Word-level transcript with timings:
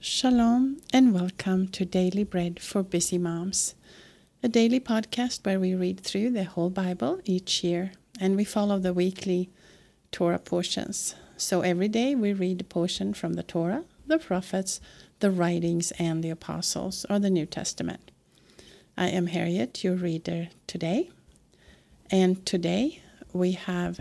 Shalom 0.00 0.80
and 0.92 1.12
welcome 1.12 1.66
to 1.70 1.84
Daily 1.84 2.22
Bread 2.22 2.60
for 2.60 2.84
Busy 2.84 3.18
Moms, 3.18 3.74
a 4.44 4.48
daily 4.48 4.78
podcast 4.78 5.44
where 5.44 5.58
we 5.58 5.74
read 5.74 5.98
through 5.98 6.30
the 6.30 6.44
whole 6.44 6.70
Bible 6.70 7.20
each 7.24 7.64
year 7.64 7.90
and 8.20 8.36
we 8.36 8.44
follow 8.44 8.78
the 8.78 8.94
weekly 8.94 9.50
Torah 10.12 10.38
portions. 10.38 11.16
So 11.36 11.62
every 11.62 11.88
day 11.88 12.14
we 12.14 12.32
read 12.32 12.60
a 12.60 12.64
portion 12.64 13.12
from 13.12 13.32
the 13.32 13.42
Torah, 13.42 13.82
the 14.06 14.20
prophets, 14.20 14.80
the 15.18 15.32
writings, 15.32 15.90
and 15.98 16.22
the 16.22 16.30
apostles, 16.30 17.04
or 17.10 17.18
the 17.18 17.28
New 17.28 17.46
Testament. 17.46 18.12
I 18.96 19.08
am 19.08 19.26
Harriet, 19.26 19.82
your 19.82 19.96
reader 19.96 20.50
today, 20.68 21.10
and 22.08 22.46
today 22.46 23.02
we 23.32 23.52
have 23.52 23.98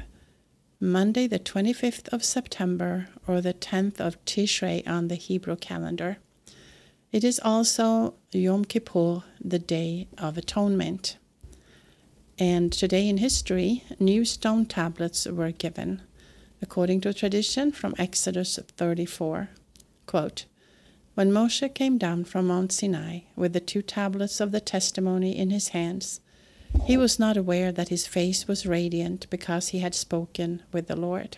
Monday, 0.79 1.25
the 1.25 1.39
25th 1.39 2.07
of 2.09 2.23
September, 2.23 3.07
or 3.27 3.41
the 3.41 3.53
10th 3.53 3.99
of 3.99 4.23
Tishrei 4.25 4.87
on 4.87 5.07
the 5.07 5.15
Hebrew 5.15 5.55
calendar. 5.55 6.17
It 7.11 7.23
is 7.23 7.39
also 7.43 8.13
Yom 8.31 8.63
Kippur, 8.63 9.23
the 9.41 9.57
Day 9.57 10.07
of 10.19 10.37
Atonement. 10.37 11.17
And 12.37 12.71
today 12.71 13.09
in 13.09 13.17
history, 13.17 13.85
new 13.99 14.23
stone 14.23 14.67
tablets 14.67 15.25
were 15.25 15.51
given, 15.51 16.03
according 16.61 17.01
to 17.01 17.13
tradition 17.13 17.71
from 17.71 17.95
Exodus 17.97 18.59
34. 18.77 19.49
Quote, 20.05 20.45
when 21.15 21.31
Moshe 21.31 21.73
came 21.73 21.97
down 21.97 22.23
from 22.23 22.45
Mount 22.45 22.71
Sinai 22.71 23.21
with 23.35 23.53
the 23.53 23.59
two 23.59 23.81
tablets 23.81 24.39
of 24.39 24.51
the 24.51 24.61
testimony 24.61 25.35
in 25.35 25.49
his 25.49 25.69
hands, 25.69 26.21
he 26.85 26.97
was 26.97 27.19
not 27.19 27.37
aware 27.37 27.71
that 27.71 27.89
his 27.89 28.07
face 28.07 28.47
was 28.47 28.65
radiant 28.65 29.29
because 29.29 29.69
he 29.69 29.79
had 29.79 29.93
spoken 29.93 30.63
with 30.71 30.87
the 30.87 30.95
Lord. 30.95 31.37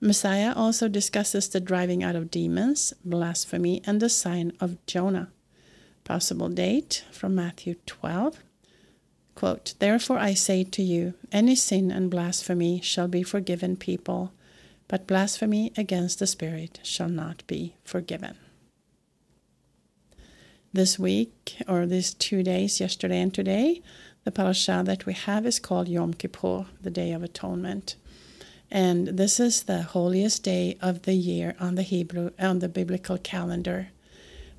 Messiah 0.00 0.52
also 0.56 0.88
discusses 0.88 1.48
the 1.48 1.60
driving 1.60 2.02
out 2.02 2.16
of 2.16 2.30
demons, 2.30 2.94
blasphemy, 3.04 3.82
and 3.86 4.00
the 4.00 4.08
sign 4.08 4.52
of 4.60 4.84
Jonah. 4.86 5.30
Possible 6.04 6.48
date 6.48 7.04
from 7.12 7.34
Matthew 7.34 7.76
12. 7.86 8.38
Quote, 9.34 9.74
Therefore 9.78 10.18
I 10.18 10.34
say 10.34 10.64
to 10.64 10.82
you, 10.82 11.14
any 11.30 11.54
sin 11.54 11.90
and 11.90 12.10
blasphemy 12.10 12.80
shall 12.80 13.08
be 13.08 13.22
forgiven 13.22 13.76
people, 13.76 14.32
but 14.88 15.06
blasphemy 15.06 15.72
against 15.76 16.18
the 16.18 16.26
Spirit 16.26 16.80
shall 16.82 17.08
not 17.08 17.46
be 17.46 17.76
forgiven 17.84 18.36
this 20.72 20.98
week 20.98 21.56
or 21.66 21.86
these 21.86 22.14
two 22.14 22.42
days, 22.42 22.80
yesterday 22.80 23.20
and 23.20 23.34
today, 23.34 23.82
the 24.24 24.30
parasha 24.30 24.82
that 24.84 25.06
we 25.06 25.14
have 25.14 25.46
is 25.46 25.58
called 25.58 25.88
Yom 25.88 26.14
Kippur, 26.14 26.66
the 26.80 26.90
Day 26.90 27.12
of 27.12 27.22
Atonement. 27.22 27.96
And 28.70 29.08
this 29.08 29.40
is 29.40 29.64
the 29.64 29.82
holiest 29.82 30.44
day 30.44 30.76
of 30.80 31.02
the 31.02 31.14
year 31.14 31.56
on 31.58 31.74
the 31.74 31.82
Hebrew 31.82 32.30
on 32.38 32.60
the 32.60 32.68
biblical 32.68 33.18
calendar, 33.18 33.88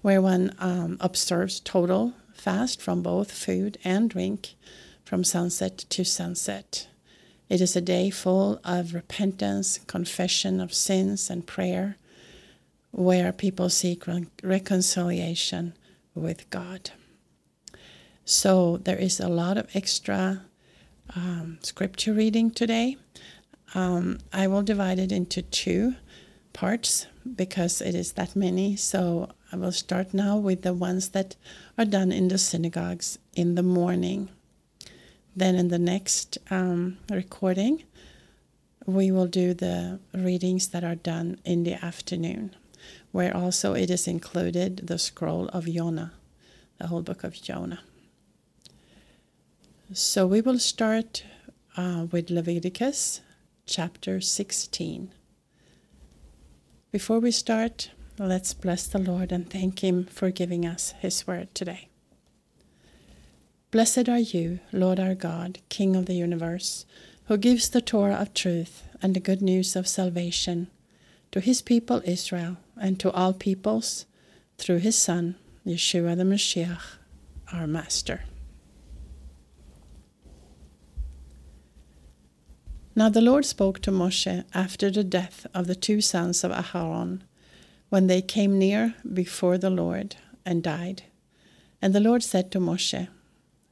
where 0.01 0.21
one 0.21 0.53
um, 0.59 0.97
observes 0.99 1.59
total 1.59 2.13
fast 2.33 2.81
from 2.81 3.01
both 3.01 3.31
food 3.31 3.77
and 3.83 4.09
drink 4.09 4.55
from 5.05 5.23
sunset 5.23 5.77
to 5.89 6.03
sunset. 6.03 6.87
It 7.47 7.61
is 7.61 7.75
a 7.75 7.81
day 7.81 8.09
full 8.09 8.59
of 8.65 8.93
repentance, 8.93 9.79
confession 9.87 10.59
of 10.59 10.73
sins, 10.73 11.29
and 11.29 11.45
prayer, 11.45 11.97
where 12.91 13.31
people 13.31 13.69
seek 13.69 14.03
reconciliation 14.43 15.73
with 16.15 16.49
God. 16.49 16.91
So 18.25 18.77
there 18.77 18.97
is 18.97 19.19
a 19.19 19.27
lot 19.27 19.57
of 19.57 19.67
extra 19.73 20.43
um, 21.15 21.57
scripture 21.61 22.13
reading 22.13 22.51
today. 22.51 22.97
Um, 23.73 24.19
I 24.31 24.47
will 24.47 24.61
divide 24.61 24.99
it 24.99 25.11
into 25.11 25.41
two 25.41 25.95
parts 26.53 27.07
because 27.35 27.81
it 27.81 27.95
is 27.95 28.13
that 28.13 28.35
many. 28.35 28.75
So 28.75 29.29
I 29.51 29.55
will 29.55 29.71
start 29.71 30.13
now 30.13 30.37
with 30.37 30.61
the 30.61 30.73
ones 30.73 31.09
that 31.09 31.35
are 31.77 31.85
done 31.85 32.11
in 32.11 32.27
the 32.27 32.37
synagogues 32.37 33.17
in 33.33 33.55
the 33.55 33.63
morning. 33.63 34.29
Then 35.35 35.55
in 35.55 35.69
the 35.69 35.79
next 35.79 36.37
um, 36.49 36.97
recording, 37.09 37.83
we 38.85 39.11
will 39.11 39.27
do 39.27 39.53
the 39.53 39.99
readings 40.13 40.69
that 40.69 40.83
are 40.83 40.95
done 40.95 41.39
in 41.45 41.63
the 41.63 41.83
afternoon 41.83 42.55
where 43.11 43.35
also 43.35 43.73
it 43.73 43.89
is 43.89 44.07
included 44.07 44.87
the 44.87 44.97
scroll 44.97 45.47
of 45.49 45.65
Jonah, 45.65 46.13
the 46.77 46.87
whole 46.87 47.01
book 47.01 47.23
of 47.23 47.41
Jonah. 47.41 47.81
So 49.93 50.25
we 50.25 50.41
will 50.41 50.59
start 50.59 51.23
uh, 51.75 52.05
with 52.11 52.29
Leviticus 52.29 53.21
chapter 53.65 54.21
16. 54.21 55.11
Before 56.91 57.19
we 57.19 57.31
start, 57.31 57.91
let's 58.17 58.53
bless 58.53 58.87
the 58.87 58.99
Lord 58.99 59.31
and 59.31 59.49
thank 59.49 59.83
Him 59.83 60.05
for 60.05 60.31
giving 60.31 60.65
us 60.65 60.93
His 60.99 61.27
word 61.27 61.53
today. 61.53 61.89
Blessed 63.71 64.09
are 64.09 64.19
you, 64.19 64.59
Lord 64.73 64.99
our 64.99 65.15
God, 65.15 65.59
King 65.69 65.95
of 65.95 66.05
the 66.05 66.15
universe, 66.15 66.85
who 67.25 67.37
gives 67.37 67.69
the 67.69 67.81
Torah 67.81 68.15
of 68.15 68.33
truth 68.33 68.83
and 69.01 69.15
the 69.15 69.21
good 69.21 69.41
news 69.41 69.75
of 69.75 69.87
salvation 69.87 70.67
to 71.31 71.39
his 71.39 71.61
people 71.61 72.01
Israel 72.03 72.57
and 72.81 72.99
to 72.99 73.11
all 73.11 73.31
peoples 73.31 74.05
through 74.57 74.79
his 74.79 74.97
Son, 74.97 75.35
Yeshua 75.65 76.17
the 76.17 76.23
Mashiach, 76.23 76.97
our 77.53 77.67
Master. 77.67 78.21
Now 82.95 83.07
the 83.07 83.21
Lord 83.21 83.45
spoke 83.45 83.79
to 83.83 83.91
Moshe 83.91 84.43
after 84.53 84.91
the 84.91 85.03
death 85.03 85.47
of 85.53 85.67
the 85.67 85.75
two 85.75 86.01
sons 86.01 86.43
of 86.43 86.51
Aharon, 86.51 87.21
when 87.89 88.07
they 88.07 88.21
came 88.21 88.57
near 88.57 88.95
before 89.13 89.57
the 89.57 89.69
Lord 89.69 90.15
and 90.45 90.63
died. 90.63 91.03
And 91.81 91.95
the 91.95 91.99
Lord 91.99 92.23
said 92.23 92.51
to 92.51 92.59
Moshe, 92.59 93.07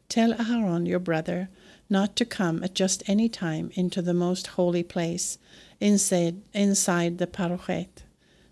Tell 0.08 0.34
Aharon 0.34 0.88
your 0.88 1.00
brother 1.00 1.50
not 1.90 2.16
to 2.16 2.26
come 2.26 2.64
at 2.64 2.76
just 2.76 3.04
any 3.08 3.28
time 3.28 3.72
into 3.74 4.02
the 4.02 4.14
most 4.14 4.48
holy 4.48 4.84
place 4.84 5.38
inside, 5.80 6.42
inside 6.54 7.18
the 7.18 7.28
parochet, 7.28 7.90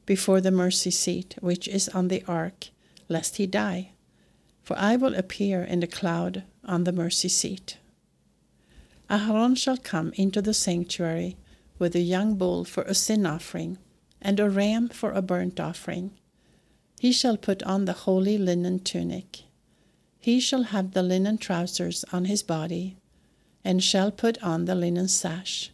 before 0.07 0.41
the 0.41 0.50
mercy 0.50 0.90
seat 0.90 1.35
which 1.41 1.68
is 1.68 1.88
on 1.90 2.07
the 2.07 2.23
ark, 2.28 2.69
lest 3.07 3.38
he 3.38 3.45
die. 3.45 3.91
For 4.63 4.75
I 4.79 4.95
will 4.95 5.13
appear 5.13 5.63
in 5.63 5.81
the 5.81 5.88
cloud 5.88 6.44
on 6.66 6.84
the 6.85 6.91
mercy 6.91 7.29
seat. 7.29 7.78
Aharon 9.09 9.56
shall 9.56 9.78
come 9.78 10.12
into 10.16 10.41
the 10.41 10.53
sanctuary 10.53 11.38
with 11.78 11.96
a 11.96 12.00
young 12.00 12.35
bull 12.35 12.66
for 12.66 12.84
a 12.84 12.96
sin 12.96 13.25
offering, 13.25 13.78
and 14.22 14.40
a 14.40 14.50
ram 14.50 14.90
for 14.90 15.12
a 15.12 15.22
burnt 15.22 15.59
offering. 15.59 16.12
He 17.00 17.12
shall 17.12 17.38
put 17.38 17.62
on 17.63 17.85
the 17.85 17.94
holy 17.94 18.38
linen 18.38 18.79
tunic. 18.79 19.44
He 20.19 20.40
shall 20.40 20.63
have 20.63 20.91
the 20.91 21.03
linen 21.03 21.38
trousers 21.38 22.03
on 22.12 22.25
his 22.25 22.44
body, 22.44 22.97
and 23.63 23.84
shall 23.84 24.12
put 24.12 24.41
on 24.41 24.66
the 24.66 24.75
linen 24.75 25.07
sash, 25.07 25.72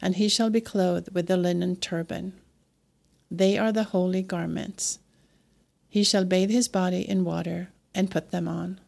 and 0.00 0.16
he 0.16 0.28
shall 0.28 0.50
be 0.50 0.60
clothed 0.60 1.14
with 1.14 1.26
the 1.26 1.36
linen 1.36 1.76
turban. 1.76 2.41
They 3.34 3.56
are 3.56 3.72
the 3.72 3.84
holy 3.84 4.20
garments. 4.22 4.98
He 5.88 6.04
shall 6.04 6.26
bathe 6.26 6.50
his 6.50 6.68
body 6.68 7.08
in 7.08 7.24
water 7.24 7.70
and 7.94 8.10
put 8.10 8.30
them 8.30 8.46
on. 8.46 8.78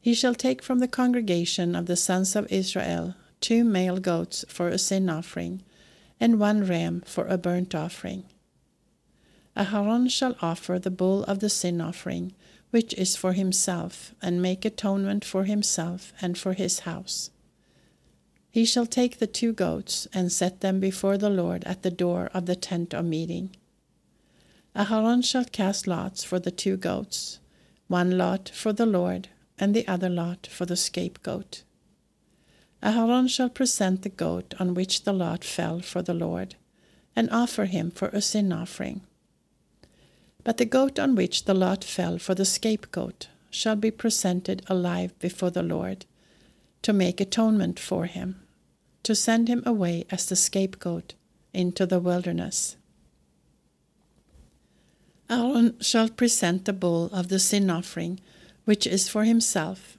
He 0.00 0.14
shall 0.14 0.36
take 0.36 0.62
from 0.62 0.78
the 0.78 0.86
congregation 0.86 1.74
of 1.74 1.86
the 1.86 1.96
sons 1.96 2.36
of 2.36 2.46
Israel 2.52 3.16
two 3.40 3.64
male 3.64 3.98
goats 3.98 4.44
for 4.48 4.68
a 4.68 4.78
sin 4.78 5.10
offering, 5.10 5.64
and 6.20 6.38
one 6.38 6.64
ram 6.64 7.02
for 7.04 7.26
a 7.26 7.36
burnt 7.36 7.74
offering. 7.74 8.22
Aharon 9.56 10.08
shall 10.08 10.36
offer 10.40 10.78
the 10.78 10.90
bull 10.92 11.24
of 11.24 11.40
the 11.40 11.50
sin 11.50 11.80
offering 11.80 12.32
which 12.70 12.94
is 12.94 13.16
for 13.16 13.32
himself, 13.32 14.14
and 14.22 14.40
make 14.40 14.64
atonement 14.64 15.24
for 15.24 15.44
himself 15.44 16.12
and 16.20 16.38
for 16.38 16.52
his 16.52 16.80
house. 16.80 17.30
He 18.56 18.64
shall 18.64 18.86
take 18.86 19.18
the 19.18 19.26
two 19.26 19.52
goats 19.52 20.08
and 20.14 20.32
set 20.32 20.62
them 20.62 20.80
before 20.80 21.18
the 21.18 21.28
Lord 21.28 21.62
at 21.64 21.82
the 21.82 21.90
door 21.90 22.30
of 22.32 22.46
the 22.46 22.56
tent 22.56 22.94
of 22.94 23.04
meeting. 23.04 23.54
Aharon 24.74 25.22
shall 25.22 25.44
cast 25.44 25.86
lots 25.86 26.24
for 26.24 26.38
the 26.38 26.50
two 26.50 26.78
goats, 26.78 27.38
one 27.88 28.16
lot 28.16 28.48
for 28.48 28.72
the 28.72 28.86
Lord, 28.86 29.28
and 29.58 29.74
the 29.74 29.86
other 29.86 30.08
lot 30.08 30.46
for 30.46 30.64
the 30.64 30.74
scapegoat. 30.74 31.64
Aharon 32.82 33.28
shall 33.28 33.50
present 33.50 34.00
the 34.00 34.08
goat 34.08 34.54
on 34.58 34.72
which 34.72 35.04
the 35.04 35.12
lot 35.12 35.44
fell 35.44 35.80
for 35.80 36.00
the 36.00 36.14
Lord, 36.14 36.54
and 37.14 37.28
offer 37.28 37.66
him 37.66 37.90
for 37.90 38.08
a 38.08 38.22
sin 38.22 38.50
offering. 38.54 39.02
But 40.44 40.56
the 40.56 40.64
goat 40.64 40.98
on 40.98 41.14
which 41.14 41.44
the 41.44 41.52
lot 41.52 41.84
fell 41.84 42.16
for 42.16 42.34
the 42.34 42.46
scapegoat 42.46 43.28
shall 43.50 43.76
be 43.76 43.90
presented 43.90 44.62
alive 44.66 45.12
before 45.18 45.50
the 45.50 45.62
Lord, 45.62 46.06
to 46.80 46.94
make 46.94 47.20
atonement 47.20 47.78
for 47.78 48.06
him, 48.06 48.40
to 49.06 49.14
send 49.14 49.46
him 49.46 49.62
away 49.64 50.04
as 50.10 50.26
the 50.26 50.34
scapegoat 50.34 51.14
into 51.54 51.86
the 51.86 52.00
wilderness. 52.00 52.76
Aaron 55.30 55.76
shall 55.80 56.08
present 56.08 56.64
the 56.64 56.72
bull 56.72 57.08
of 57.12 57.28
the 57.28 57.38
sin 57.38 57.70
offering, 57.70 58.18
which 58.64 58.84
is 58.84 59.08
for 59.08 59.22
himself, 59.22 59.96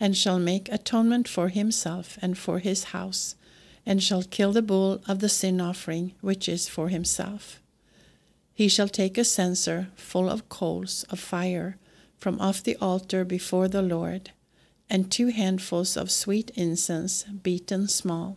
and 0.00 0.16
shall 0.16 0.40
make 0.40 0.68
atonement 0.72 1.28
for 1.28 1.50
himself 1.50 2.18
and 2.20 2.36
for 2.36 2.58
his 2.58 2.90
house, 2.90 3.36
and 3.86 4.02
shall 4.02 4.24
kill 4.24 4.52
the 4.52 4.60
bull 4.60 5.00
of 5.06 5.20
the 5.20 5.28
sin 5.28 5.60
offering, 5.60 6.14
which 6.20 6.48
is 6.48 6.68
for 6.68 6.88
himself 6.88 7.62
He 8.54 8.66
shall 8.66 8.88
take 8.88 9.16
a 9.16 9.22
censer 9.22 9.86
full 9.94 10.28
of 10.28 10.48
coals 10.48 11.04
of 11.10 11.20
fire 11.20 11.76
from 12.16 12.40
off 12.40 12.64
the 12.64 12.74
altar 12.80 13.24
before 13.24 13.68
the 13.68 13.82
Lord, 13.82 14.32
and 14.90 15.12
two 15.12 15.28
handfuls 15.28 15.96
of 15.96 16.10
sweet 16.10 16.50
incense 16.56 17.22
beaten 17.22 17.86
small, 17.86 18.36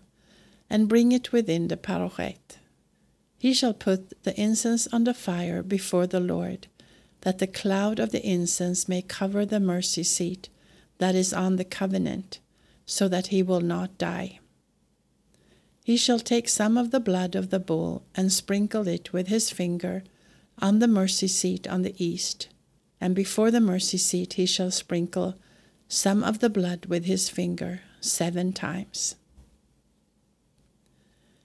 and 0.71 0.87
bring 0.87 1.11
it 1.11 1.33
within 1.33 1.67
the 1.67 1.75
parochet. 1.75 2.37
He 3.37 3.53
shall 3.53 3.73
put 3.73 4.23
the 4.23 4.39
incense 4.39 4.87
on 4.93 5.03
the 5.03 5.13
fire 5.13 5.61
before 5.61 6.07
the 6.07 6.21
Lord, 6.21 6.67
that 7.21 7.39
the 7.39 7.45
cloud 7.45 7.99
of 7.99 8.11
the 8.11 8.25
incense 8.25 8.87
may 8.87 9.01
cover 9.01 9.45
the 9.45 9.59
mercy 9.59 10.03
seat 10.03 10.47
that 10.97 11.13
is 11.13 11.33
on 11.33 11.57
the 11.57 11.65
covenant, 11.65 12.39
so 12.85 13.09
that 13.09 13.27
he 13.27 13.43
will 13.43 13.59
not 13.59 13.97
die. 13.97 14.39
He 15.83 15.97
shall 15.97 16.19
take 16.19 16.47
some 16.47 16.77
of 16.77 16.91
the 16.91 17.01
blood 17.01 17.35
of 17.35 17.49
the 17.49 17.59
bull 17.59 18.05
and 18.15 18.31
sprinkle 18.31 18.87
it 18.87 19.11
with 19.11 19.27
his 19.27 19.49
finger 19.49 20.03
on 20.59 20.79
the 20.79 20.87
mercy 20.87 21.27
seat 21.27 21.67
on 21.67 21.81
the 21.81 22.01
east, 22.01 22.47
and 23.01 23.13
before 23.13 23.51
the 23.51 23.59
mercy 23.59 23.97
seat 23.97 24.33
he 24.33 24.45
shall 24.45 24.71
sprinkle 24.71 25.35
some 25.89 26.23
of 26.23 26.39
the 26.39 26.49
blood 26.49 26.85
with 26.85 27.03
his 27.03 27.27
finger 27.27 27.81
seven 27.99 28.53
times. 28.53 29.15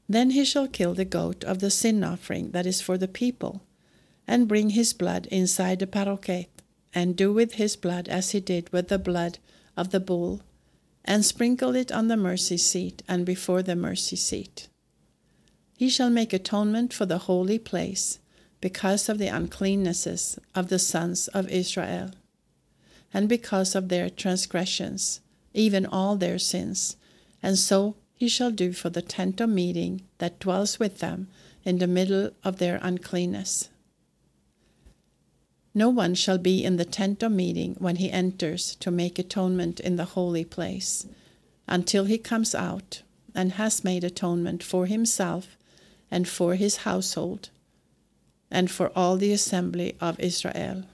Then 0.09 0.31
he 0.31 0.45
shall 0.45 0.69
kill 0.69 0.95
the 0.95 1.05
goat 1.05 1.43
of 1.45 1.59
the 1.59 1.71
sin 1.71 2.05
offering 2.05 2.51
that 2.53 2.67
is 2.67 2.81
for 2.81 2.97
the 2.97 3.09
people, 3.09 3.63
and 4.27 4.49
bring 4.49 4.71
his 4.71 4.93
blood 4.93 5.27
inside 5.27 5.81
the 5.81 5.87
parochet, 5.87 6.49
and 6.95 7.17
do 7.17 7.33
with 7.33 7.55
his 7.55 7.77
blood 7.77 8.09
as 8.09 8.31
he 8.31 8.41
did 8.41 8.73
with 8.73 8.89
the 8.89 8.99
blood 8.99 9.39
of 9.77 9.91
the 9.91 10.01
bull, 10.01 10.43
and 11.05 11.25
sprinkle 11.25 11.75
it 11.75 11.93
on 11.93 12.09
the 12.09 12.17
mercy 12.17 12.57
seat 12.57 13.03
and 13.09 13.27
before 13.27 13.63
the 13.63 13.77
mercy 13.77 14.17
seat. 14.17 14.69
He 15.77 15.89
shall 15.91 16.11
make 16.11 16.33
atonement 16.33 16.93
for 16.93 17.07
the 17.07 17.19
holy 17.19 17.59
place 17.59 18.19
because 18.61 19.09
of 19.09 19.19
the 19.19 19.29
uncleannesses 19.29 20.39
of 20.55 20.69
the 20.69 20.79
sons 20.79 21.29
of 21.29 21.49
Israel, 21.49 22.11
and 23.13 23.29
because 23.29 23.75
of 23.75 23.89
their 23.89 24.09
transgressions, 24.09 25.21
even 25.53 25.85
all 25.85 26.17
their 26.17 26.39
sins, 26.39 26.97
and 27.43 27.59
so 27.59 27.97
he 28.17 28.29
shall 28.29 28.51
do 28.51 28.73
for 28.73 28.89
the 28.89 29.03
tent 29.03 29.41
of 29.41 29.51
meeting 29.51 30.01
that 30.19 30.41
dwells 30.41 30.79
with 30.79 30.99
them 30.99 31.29
in 31.65 31.79
the 31.79 31.87
middle 31.87 32.31
of 32.43 32.57
their 32.57 32.81
uncleanness. 32.83 33.69
No 35.75 35.91
one 35.91 36.15
shall 36.15 36.39
be 36.39 36.65
in 36.65 36.77
the 36.77 36.87
tent 36.87 37.23
of 37.23 37.33
meeting 37.33 37.77
when 37.79 37.97
he 37.97 38.11
enters 38.11 38.75
to 38.77 38.91
make 38.91 39.19
atonement 39.19 39.79
in 39.79 39.97
the 39.97 40.07
holy 40.17 40.45
place, 40.45 41.07
until 41.69 42.07
he 42.07 42.17
comes 42.17 42.55
out 42.55 43.03
and 43.35 43.53
has 43.53 43.85
made 43.85 44.03
atonement 44.03 44.63
for 44.63 44.87
himself 44.87 45.59
and 46.11 46.27
for 46.27 46.55
his 46.55 46.79
household, 46.79 47.51
and 48.51 48.71
for 48.71 48.91
all 48.97 49.19
the 49.19 49.33
assembly 49.33 49.95
of 50.01 50.19
Israel. 50.19 50.85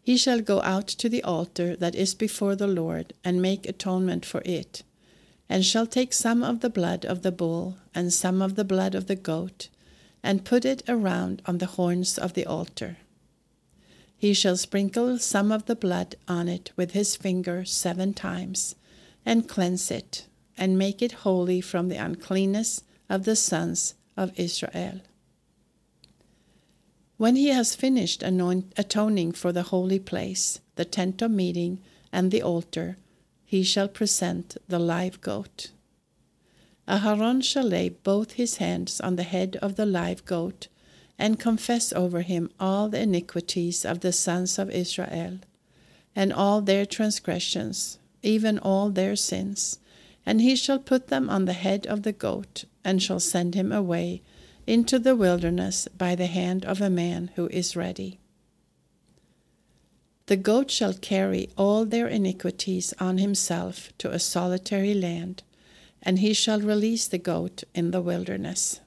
He 0.00 0.16
shall 0.16 0.40
go 0.40 0.62
out 0.62 0.86
to 0.86 1.08
the 1.08 1.24
altar 1.24 1.74
that 1.74 1.96
is 1.96 2.14
before 2.14 2.54
the 2.54 2.68
Lord 2.68 3.12
and 3.24 3.42
make 3.42 3.66
atonement 3.66 4.24
for 4.24 4.42
it, 4.44 4.84
and 5.50 5.66
shall 5.66 5.86
take 5.86 6.12
some 6.12 6.44
of 6.44 6.60
the 6.60 6.70
blood 6.70 7.04
of 7.04 7.22
the 7.22 7.32
bull 7.32 7.76
and 7.92 8.12
some 8.12 8.40
of 8.40 8.54
the 8.54 8.64
blood 8.64 8.94
of 8.94 9.08
the 9.08 9.16
goat, 9.16 9.68
and 10.22 10.44
put 10.44 10.64
it 10.64 10.80
around 10.88 11.42
on 11.44 11.58
the 11.58 11.66
horns 11.66 12.16
of 12.16 12.34
the 12.34 12.46
altar. 12.46 12.98
He 14.16 14.32
shall 14.32 14.56
sprinkle 14.56 15.18
some 15.18 15.50
of 15.50 15.66
the 15.66 15.74
blood 15.74 16.14
on 16.28 16.46
it 16.46 16.70
with 16.76 16.92
his 16.92 17.16
finger 17.16 17.64
seven 17.64 18.14
times, 18.14 18.76
and 19.26 19.48
cleanse 19.48 19.90
it, 19.90 20.26
and 20.56 20.78
make 20.78 21.02
it 21.02 21.26
holy 21.26 21.60
from 21.60 21.88
the 21.88 21.96
uncleanness 21.96 22.84
of 23.08 23.24
the 23.24 23.34
sons 23.34 23.94
of 24.16 24.38
Israel. 24.38 25.00
When 27.16 27.34
he 27.34 27.48
has 27.48 27.74
finished 27.74 28.22
anoint, 28.22 28.72
atoning 28.76 29.32
for 29.32 29.52
the 29.52 29.64
holy 29.64 29.98
place, 29.98 30.60
the 30.76 30.84
tent 30.84 31.20
of 31.22 31.32
meeting, 31.32 31.80
and 32.12 32.30
the 32.30 32.42
altar, 32.42 32.98
he 33.50 33.64
shall 33.64 33.88
present 33.88 34.56
the 34.68 34.78
live 34.78 35.20
goat. 35.20 35.72
Aharon 36.86 37.42
shall 37.42 37.64
lay 37.64 37.88
both 37.88 38.34
his 38.34 38.58
hands 38.58 39.00
on 39.00 39.16
the 39.16 39.24
head 39.24 39.56
of 39.60 39.74
the 39.74 39.84
live 39.84 40.24
goat 40.24 40.68
and 41.18 41.40
confess 41.40 41.92
over 41.92 42.20
him 42.20 42.48
all 42.60 42.88
the 42.88 43.00
iniquities 43.00 43.84
of 43.84 44.02
the 44.02 44.12
sons 44.12 44.56
of 44.56 44.70
Israel, 44.70 45.40
and 46.14 46.32
all 46.32 46.60
their 46.60 46.86
transgressions, 46.86 47.98
even 48.22 48.56
all 48.56 48.88
their 48.88 49.16
sins. 49.16 49.80
And 50.24 50.40
he 50.40 50.54
shall 50.54 50.78
put 50.78 51.08
them 51.08 51.28
on 51.28 51.46
the 51.46 51.52
head 51.52 51.88
of 51.88 52.04
the 52.04 52.12
goat, 52.12 52.66
and 52.84 53.02
shall 53.02 53.18
send 53.18 53.56
him 53.56 53.72
away 53.72 54.22
into 54.64 54.96
the 54.96 55.16
wilderness 55.16 55.88
by 55.98 56.14
the 56.14 56.28
hand 56.28 56.64
of 56.64 56.80
a 56.80 56.88
man 56.88 57.32
who 57.34 57.48
is 57.48 57.74
ready. 57.74 58.19
The 60.30 60.36
goat 60.36 60.70
shall 60.70 60.94
carry 60.94 61.48
all 61.58 61.84
their 61.84 62.06
iniquities 62.06 62.94
on 63.00 63.18
himself 63.18 63.92
to 63.98 64.12
a 64.12 64.20
solitary 64.20 64.94
land, 64.94 65.42
and 66.00 66.20
he 66.20 66.34
shall 66.34 66.60
release 66.60 67.08
the 67.08 67.18
goat 67.18 67.64
in 67.74 67.90
the 67.90 68.00
wilderness. 68.00 68.78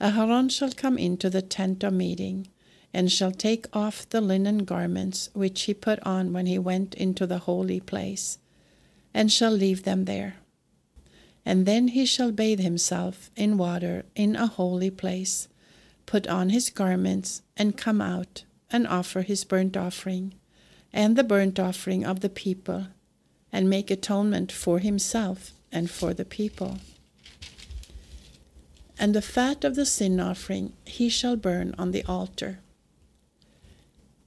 Aharon 0.00 0.50
shall 0.50 0.72
come 0.72 0.98
into 0.98 1.30
the 1.30 1.42
tent 1.42 1.84
of 1.84 1.92
meeting, 1.92 2.48
and 2.92 3.12
shall 3.12 3.30
take 3.30 3.68
off 3.72 4.08
the 4.08 4.20
linen 4.20 4.64
garments 4.64 5.30
which 5.32 5.62
he 5.62 5.74
put 5.74 6.00
on 6.00 6.32
when 6.32 6.46
he 6.46 6.58
went 6.58 6.94
into 6.94 7.24
the 7.24 7.38
holy 7.46 7.78
place, 7.78 8.38
and 9.14 9.30
shall 9.30 9.52
leave 9.52 9.84
them 9.84 10.06
there. 10.06 10.38
And 11.46 11.66
then 11.66 11.86
he 11.86 12.04
shall 12.04 12.32
bathe 12.32 12.58
himself 12.58 13.30
in 13.36 13.56
water 13.56 14.06
in 14.16 14.34
a 14.34 14.48
holy 14.48 14.90
place, 14.90 15.46
put 16.04 16.26
on 16.26 16.48
his 16.48 16.68
garments, 16.68 17.42
and 17.56 17.76
come 17.76 18.00
out, 18.00 18.42
and 18.72 18.86
offer 18.86 19.22
his 19.22 19.44
burnt 19.44 19.76
offering, 19.76 20.34
and 20.92 21.14
the 21.16 21.24
burnt 21.24 21.60
offering 21.60 22.04
of 22.04 22.20
the 22.20 22.28
people, 22.28 22.86
and 23.52 23.68
make 23.68 23.90
atonement 23.90 24.50
for 24.50 24.78
himself 24.78 25.52
and 25.70 25.90
for 25.90 26.14
the 26.14 26.24
people. 26.24 26.78
And 28.98 29.14
the 29.14 29.22
fat 29.22 29.64
of 29.64 29.74
the 29.74 29.86
sin 29.86 30.20
offering 30.20 30.72
he 30.84 31.08
shall 31.08 31.36
burn 31.36 31.74
on 31.76 31.92
the 31.92 32.04
altar. 32.04 32.60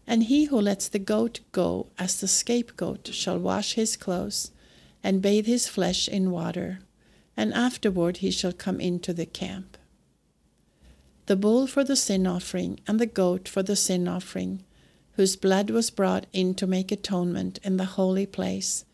And 0.07 0.23
he 0.23 0.45
who 0.45 0.59
lets 0.59 0.87
the 0.87 0.99
goat 0.99 1.39
go 1.51 1.87
as 1.97 2.19
the 2.19 2.27
scapegoat 2.27 3.09
shall 3.13 3.39
wash 3.39 3.73
his 3.73 3.97
clothes 3.97 4.51
and 5.03 5.21
bathe 5.21 5.45
his 5.45 5.67
flesh 5.67 6.07
in 6.07 6.31
water, 6.31 6.79
and 7.37 7.53
afterward 7.53 8.17
he 8.17 8.31
shall 8.31 8.53
come 8.53 8.79
into 8.79 9.13
the 9.13 9.25
camp. 9.25 9.74
The 11.25 11.35
bull 11.35 11.67
for 11.67 11.83
the 11.83 11.95
sin 11.95 12.27
offering 12.27 12.79
and 12.87 12.99
the 12.99 13.05
goat 13.05 13.47
for 13.47 13.63
the 13.63 13.75
sin 13.75 14.07
offering, 14.07 14.63
whose 15.13 15.35
blood 15.35 15.69
was 15.69 15.89
brought 15.89 16.27
in 16.33 16.53
to 16.55 16.67
make 16.67 16.91
atonement 16.91 17.59
in 17.63 17.77
the 17.77 17.85
holy 17.85 18.25
place, 18.25 18.85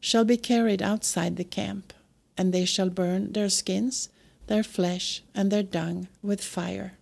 shall 0.00 0.24
be 0.24 0.36
carried 0.36 0.80
outside 0.80 1.36
the 1.36 1.44
camp, 1.44 1.92
and 2.36 2.52
they 2.52 2.64
shall 2.64 2.90
burn 2.90 3.32
their 3.32 3.48
skins 3.48 4.08
their 4.46 4.62
flesh 4.62 5.22
and 5.34 5.50
their 5.50 5.62
dung 5.62 6.08
with 6.22 6.42
fire. 6.42 6.98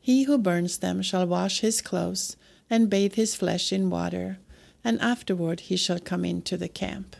He 0.00 0.24
who 0.24 0.38
burns 0.38 0.78
them 0.78 1.02
shall 1.02 1.26
wash 1.26 1.60
his 1.60 1.82
clothes 1.82 2.36
and 2.70 2.90
bathe 2.90 3.14
his 3.14 3.34
flesh 3.34 3.72
in 3.72 3.90
water, 3.90 4.38
and 4.84 5.00
afterward 5.00 5.60
he 5.60 5.76
shall 5.76 5.98
come 5.98 6.24
into 6.24 6.56
the 6.56 6.68
camp. 6.68 7.16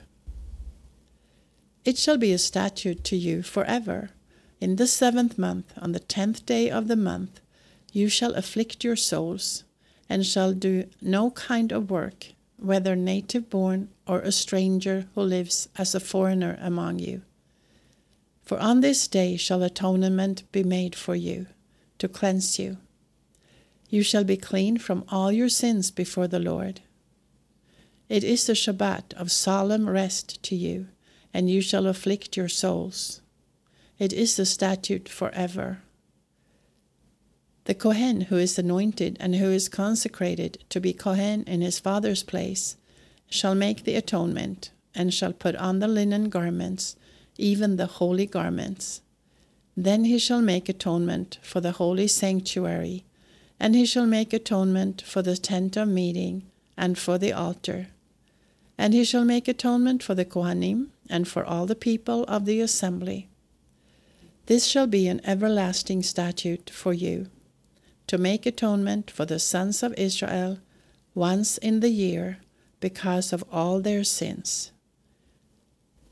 It 1.85 1.99
shall 1.99 2.19
be 2.19 2.33
a 2.33 2.39
statute 2.39 3.05
to 3.05 3.17
you 3.17 3.43
forever. 3.43 4.11
In 4.61 4.77
the 4.77 4.87
seventh 4.89 5.39
month, 5.39 5.73
on 5.77 5.93
the 5.93 6.01
tenth 6.01 6.45
day 6.45 6.69
of 6.69 6.89
the 6.89 6.97
month, 6.97 7.41
you 7.93 8.09
shall 8.09 8.35
afflict 8.35 8.83
your 8.83 8.97
souls, 8.97 9.65
and 10.09 10.27
shall 10.27 10.53
do 10.53 10.89
no 11.01 11.31
kind 11.31 11.71
of 11.71 11.91
work, 11.91 12.33
whether 12.57 12.97
native 12.97 13.49
born 13.49 13.89
or 14.07 14.21
a 14.21 14.33
stranger 14.33 15.07
who 15.15 15.23
lives 15.23 15.69
as 15.77 15.95
a 15.95 16.01
foreigner 16.01 16.59
among 16.61 16.99
you. 16.99 17.23
For 18.43 18.59
on 18.59 18.81
this 18.81 19.07
day 19.07 19.37
shall 19.37 19.63
atonement 19.63 20.51
be 20.51 20.65
made 20.65 20.95
for 20.95 21.15
you, 21.15 21.47
to 21.99 22.09
cleanse 22.09 22.59
you. 22.59 22.79
You 23.89 24.03
shall 24.03 24.25
be 24.25 24.37
clean 24.37 24.79
from 24.79 25.05
all 25.09 25.31
your 25.31 25.49
sins 25.49 25.91
before 25.91 26.27
the 26.27 26.39
Lord. 26.41 26.81
It 28.09 28.25
is 28.25 28.47
the 28.47 28.55
Shabbat 28.55 29.15
of 29.15 29.31
solemn 29.31 29.89
rest 29.89 30.43
to 30.45 30.57
you, 30.57 30.89
and 31.33 31.49
you 31.49 31.61
shall 31.61 31.87
afflict 31.87 32.37
your 32.37 32.49
souls. 32.49 33.21
It 33.99 34.13
is 34.13 34.37
the 34.37 34.47
statute 34.47 35.09
forever. 35.09 35.79
The 37.65 37.75
Kohen 37.75 38.23
who 38.23 38.37
is 38.37 38.59
anointed 38.59 39.17
and 39.21 39.37
who 39.37 39.51
is 39.51 39.69
consecrated 39.69 40.65
to 40.71 40.81
be 40.81 40.93
Kohen 40.93 41.43
in 41.45 41.61
his 41.61 41.79
father's 41.79 42.23
place 42.23 42.77
shall 43.29 43.55
make 43.55 43.85
the 43.85 43.95
atonement, 43.95 44.71
and 44.95 45.13
shall 45.13 45.33
put 45.33 45.55
on 45.57 45.81
the 45.81 45.89
linen 45.89 46.31
garments 46.31 46.97
even 47.39 47.77
the 47.77 47.87
holy 47.87 48.27
garments. 48.27 49.01
Then 49.77 50.05
he 50.05 50.19
shall 50.19 50.43
make 50.43 50.69
atonement 50.69 51.39
for 51.41 51.61
the 51.61 51.73
holy 51.73 52.09
sanctuary, 52.09 53.05
and 53.61 53.75
he 53.75 53.87
shall 53.87 54.07
make 54.07 54.33
atonement 54.33 55.03
for 55.03 55.23
the 55.23 55.37
tent 55.37 55.77
of 55.77 55.89
meeting 55.89 56.43
and 56.77 56.99
for 56.99 57.17
the 57.17 57.33
altar. 57.33 57.89
And 58.77 58.93
he 58.93 59.05
shall 59.05 59.25
make 59.25 59.49
atonement 59.49 60.03
for 60.03 60.15
the 60.15 60.25
Kohanim 60.25 60.89
and 61.09 61.27
for 61.27 61.45
all 61.45 61.67
the 61.67 61.75
people 61.75 62.25
of 62.25 62.45
the 62.45 62.61
assembly. 62.61 63.29
This 64.49 64.65
shall 64.65 64.87
be 64.87 65.09
an 65.09 65.21
everlasting 65.25 66.03
statute 66.03 66.71
for 66.71 66.95
you, 66.95 67.27
to 68.07 68.17
make 68.17 68.47
atonement 68.47 69.11
for 69.11 69.27
the 69.27 69.39
sons 69.39 69.83
of 69.83 69.93
Israel 69.99 70.57
once 71.15 71.59
in 71.59 71.81
the 71.81 71.91
year 71.91 72.39
because 72.81 73.31
of 73.35 73.45
all 73.53 73.83
their 73.83 74.05
sins. 74.05 74.73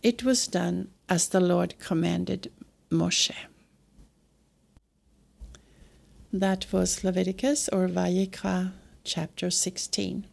It 0.02 0.22
was 0.22 0.46
done 0.46 0.88
as 1.08 1.28
the 1.28 1.40
Lord 1.40 1.78
commanded 1.78 2.52
Moshe. 2.90 3.32
That 6.30 6.70
was 6.70 7.02
Leviticus 7.02 7.70
or 7.70 7.88
Vayikra 7.88 8.72
chapter 9.02 9.50
16. 9.50 10.26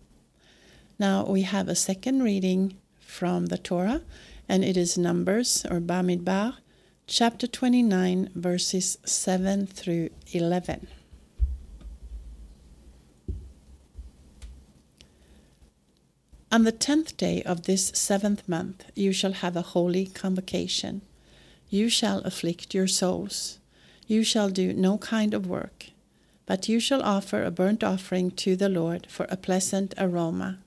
Now 1.00 1.25
we 1.25 1.43
have 1.43 1.69
a 1.69 1.75
second 1.89 2.22
reading 2.22 2.75
from 3.00 3.45
the 3.45 3.57
Torah, 3.57 4.01
and 4.50 4.65
it 4.65 4.75
is 4.75 4.98
Numbers 4.98 5.65
or 5.72 5.79
Bamidbar, 5.79 6.55
chapter 7.05 7.45
29, 7.45 8.29
verses 8.33 8.98
7 9.05 9.67
through 9.67 10.10
11. 10.31 10.88
On 16.50 16.63
the 16.63 16.72
tenth 16.72 17.17
day 17.17 17.43
of 17.43 17.63
this 17.63 17.88
seventh 17.93 18.48
month 18.48 18.86
you 18.95 19.12
shall 19.12 19.33
have 19.33 19.57
a 19.57 19.62
holy 19.62 20.05
convocation. 20.05 21.01
You 21.69 21.89
shall 21.89 22.19
afflict 22.19 22.74
your 22.74 22.88
souls. 22.88 23.60
You 24.07 24.24
shall 24.24 24.50
do 24.50 24.72
no 24.72 24.98
kind 24.98 25.33
of 25.33 25.48
work, 25.48 25.88
but 26.45 26.69
you 26.69 26.79
shall 26.79 27.01
offer 27.01 27.43
a 27.43 27.51
burnt 27.51 27.83
offering 27.83 28.31
to 28.31 28.55
the 28.55 28.69
Lord 28.69 29.07
for 29.10 29.25
a 29.29 29.38
pleasant 29.38 29.93
aroma. 29.98 30.60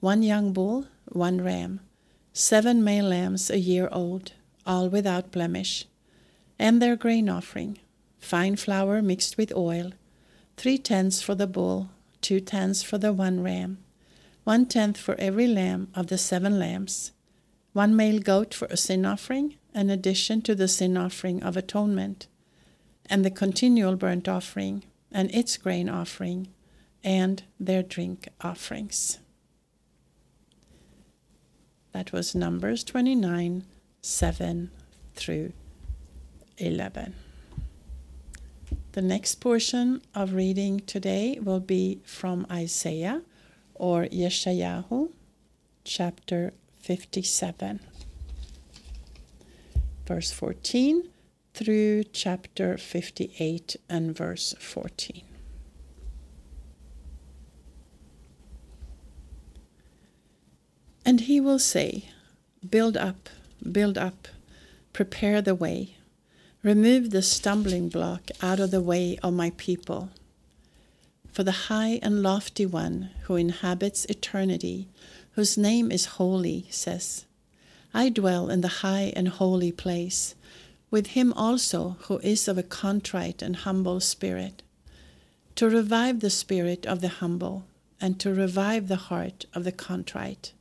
One 0.00 0.22
young 0.22 0.52
bull, 0.52 0.86
one 1.06 1.40
ram, 1.40 1.80
seven 2.34 2.84
male 2.84 3.06
lambs 3.06 3.48
a 3.50 3.58
year 3.58 3.88
old, 3.92 4.32
all 4.66 4.88
without 4.88 5.30
blemish, 5.30 5.86
and 6.58 6.80
their 6.80 6.96
grain 6.96 7.28
offering, 7.28 7.78
fine 8.18 8.56
flour 8.56 9.02
mixed 9.02 9.36
with 9.36 9.54
oil, 9.54 9.92
three 10.56 10.78
tenths 10.78 11.20
for 11.20 11.34
the 11.34 11.46
bull, 11.46 11.90
two 12.20 12.40
tenths 12.40 12.82
for 12.82 12.98
the 12.98 13.12
one 13.12 13.42
ram, 13.42 13.78
one 14.44 14.66
tenth 14.66 14.96
for 14.96 15.14
every 15.18 15.46
lamb 15.46 15.88
of 15.94 16.06
the 16.08 16.18
seven 16.18 16.58
lambs, 16.58 17.12
one 17.72 17.94
male 17.96 18.20
goat 18.20 18.54
for 18.54 18.66
a 18.66 18.76
sin 18.76 19.04
offering, 19.04 19.56
in 19.74 19.90
addition 19.90 20.40
to 20.42 20.54
the 20.54 20.68
sin 20.68 20.96
offering 20.96 21.42
of 21.42 21.56
atonement, 21.56 22.26
and 23.06 23.24
the 23.24 23.30
continual 23.30 23.96
burnt 23.96 24.28
offering, 24.28 24.84
and 25.10 25.34
its 25.34 25.56
grain 25.56 25.88
offering, 25.88 26.48
and 27.02 27.42
their 27.60 27.82
drink 27.82 28.28
offerings. 28.40 29.18
That 31.92 32.12
was 32.12 32.34
Numbers 32.34 32.82
29 32.84 33.64
7 34.04 34.70
through 35.14 35.54
11. 36.58 37.14
The 38.92 39.00
next 39.00 39.36
portion 39.36 40.02
of 40.14 40.34
reading 40.34 40.80
today 40.80 41.38
will 41.40 41.58
be 41.58 42.02
from 42.04 42.46
Isaiah 42.50 43.22
or 43.74 44.04
Yeshayahu, 44.04 45.10
chapter 45.84 46.52
57, 46.80 47.80
verse 50.06 50.30
14 50.30 51.08
through 51.54 52.04
chapter 52.12 52.76
58 52.76 53.76
and 53.88 54.14
verse 54.14 54.54
14. 54.60 55.22
And 61.06 61.22
he 61.22 61.40
will 61.40 61.58
say, 61.58 62.10
Build 62.68 62.98
up, 62.98 63.30
build 63.70 63.98
up, 63.98 64.28
prepare 64.92 65.42
the 65.42 65.54
way, 65.54 65.96
remove 66.62 67.10
the 67.10 67.22
stumbling 67.22 67.88
block 67.88 68.30
out 68.40 68.60
of 68.60 68.70
the 68.70 68.80
way 68.80 69.18
of 69.22 69.34
my 69.34 69.50
people. 69.56 70.10
For 71.32 71.42
the 71.42 71.68
high 71.68 71.98
and 72.02 72.22
lofty 72.22 72.64
one 72.64 73.10
who 73.24 73.36
inhabits 73.36 74.04
eternity, 74.06 74.88
whose 75.32 75.58
name 75.58 75.90
is 75.90 76.04
holy, 76.16 76.66
says, 76.70 77.24
I 77.92 78.08
dwell 78.08 78.50
in 78.50 78.60
the 78.60 78.68
high 78.82 79.12
and 79.16 79.28
holy 79.28 79.72
place, 79.72 80.34
with 80.90 81.08
him 81.08 81.32
also 81.32 81.96
who 82.02 82.18
is 82.18 82.46
of 82.48 82.56
a 82.56 82.62
contrite 82.62 83.42
and 83.42 83.56
humble 83.56 84.00
spirit, 84.00 84.62
to 85.56 85.68
revive 85.68 86.20
the 86.20 86.30
spirit 86.30 86.86
of 86.86 87.00
the 87.00 87.08
humble, 87.08 87.64
and 88.00 88.18
to 88.20 88.32
revive 88.32 88.88
the 88.88 88.96
heart 88.96 89.46
of 89.54 89.64
the 89.64 89.72
contrite. 89.72 90.52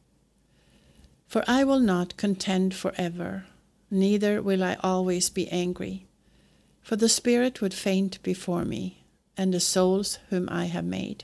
For 1.33 1.43
I 1.47 1.63
will 1.63 1.79
not 1.79 2.15
contend 2.15 2.75
forever, 2.75 3.47
neither 3.89 4.39
will 4.39 4.63
I 4.63 4.75
always 4.83 5.31
be 5.31 5.49
angry. 5.49 6.05
For 6.83 6.95
the 6.95 7.09
Spirit 7.09 7.59
would 7.59 7.73
faint 7.73 8.21
before 8.21 8.65
me, 8.65 9.05
and 9.35 9.51
the 9.51 9.59
souls 9.59 10.19
whom 10.29 10.47
I 10.51 10.65
have 10.65 10.85
made. 10.85 11.23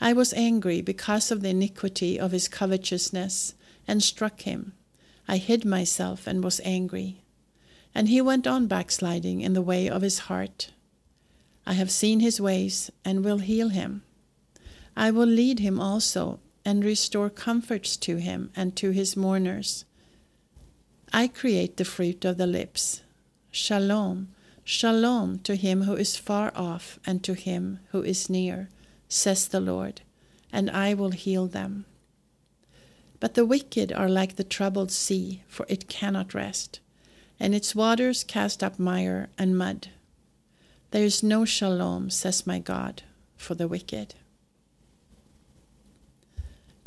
I 0.00 0.12
was 0.12 0.32
angry 0.32 0.80
because 0.80 1.32
of 1.32 1.40
the 1.40 1.48
iniquity 1.48 2.20
of 2.20 2.30
his 2.30 2.46
covetousness, 2.46 3.54
and 3.88 4.00
struck 4.00 4.42
him. 4.42 4.74
I 5.26 5.38
hid 5.38 5.64
myself 5.64 6.28
and 6.28 6.44
was 6.44 6.60
angry. 6.62 7.24
And 7.96 8.08
he 8.08 8.20
went 8.20 8.46
on 8.46 8.68
backsliding 8.68 9.40
in 9.40 9.54
the 9.54 9.60
way 9.60 9.88
of 9.88 10.02
his 10.02 10.20
heart. 10.30 10.70
I 11.66 11.72
have 11.72 11.90
seen 11.90 12.20
his 12.20 12.40
ways, 12.40 12.92
and 13.04 13.24
will 13.24 13.38
heal 13.38 13.70
him. 13.70 14.04
I 14.96 15.10
will 15.10 15.26
lead 15.26 15.58
him 15.58 15.80
also 15.80 16.38
and 16.68 16.84
restore 16.84 17.30
comforts 17.30 17.96
to 17.96 18.18
him 18.18 18.50
and 18.54 18.76
to 18.76 18.90
his 18.90 19.16
mourners. 19.16 19.86
I 21.10 21.26
create 21.26 21.78
the 21.78 21.84
fruit 21.86 22.26
of 22.26 22.36
the 22.36 22.46
lips. 22.46 23.00
Shalom, 23.50 24.28
shalom 24.64 25.38
to 25.44 25.54
him 25.54 25.84
who 25.84 25.94
is 25.94 26.18
far 26.18 26.52
off 26.54 26.98
and 27.06 27.24
to 27.24 27.32
him 27.32 27.78
who 27.92 28.02
is 28.02 28.28
near, 28.28 28.68
says 29.08 29.48
the 29.48 29.60
Lord, 29.60 30.02
and 30.52 30.70
I 30.70 30.92
will 30.92 31.12
heal 31.12 31.46
them. 31.46 31.86
But 33.18 33.32
the 33.32 33.46
wicked 33.46 33.90
are 33.90 34.10
like 34.10 34.36
the 34.36 34.44
troubled 34.44 34.92
sea, 34.92 35.44
for 35.48 35.64
it 35.70 35.88
cannot 35.88 36.34
rest, 36.34 36.80
and 37.40 37.54
its 37.54 37.74
waters 37.74 38.22
cast 38.24 38.62
up 38.62 38.78
mire 38.78 39.30
and 39.38 39.56
mud. 39.56 39.88
There 40.90 41.04
is 41.04 41.22
no 41.22 41.46
shalom, 41.46 42.10
says 42.10 42.46
my 42.46 42.58
God, 42.58 43.04
for 43.38 43.54
the 43.54 43.68
wicked. 43.68 44.16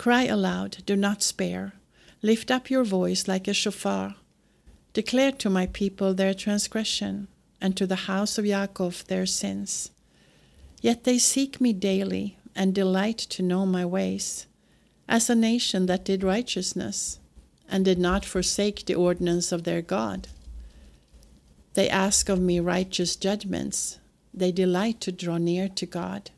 Cry 0.02 0.24
aloud, 0.24 0.78
do 0.88 0.96
not 0.96 1.22
spare. 1.22 1.74
Lift 2.24 2.50
up 2.50 2.72
your 2.72 2.84
voice 2.84 3.28
like 3.28 3.48
a 3.48 3.54
shofar. 3.54 4.16
Declare 4.94 5.34
to 5.34 5.48
my 5.48 5.68
people 5.68 6.16
their 6.16 6.34
transgression, 6.34 7.28
and 7.62 7.78
to 7.78 7.86
the 7.86 8.08
house 8.10 8.40
of 8.40 8.46
Yaakov 8.46 9.06
their 9.06 9.28
sins. 9.28 9.92
Yet 10.82 11.04
they 11.04 11.20
seek 11.20 11.62
me 11.62 11.72
daily, 11.72 12.40
and 12.56 12.74
delight 12.74 13.20
to 13.20 13.44
know 13.44 13.68
my 13.68 13.86
ways, 13.86 14.48
as 15.08 15.30
a 15.30 15.36
nation 15.36 15.86
that 15.86 16.06
did 16.06 16.24
righteousness, 16.24 17.20
and 17.70 17.86
did 17.86 18.00
not 18.00 18.26
forsake 18.26 18.88
the 18.88 18.96
ordinance 18.96 19.52
of 19.52 19.66
their 19.66 19.84
God. 19.84 20.30
They 21.76 21.88
ask 21.88 22.28
of 22.28 22.40
me 22.42 22.60
righteous 22.60 23.16
judgments, 23.16 24.00
they 24.34 24.52
delight 24.52 25.00
to 25.02 25.12
draw 25.12 25.38
near 25.38 25.70
to 25.70 25.86
God. 25.86 26.32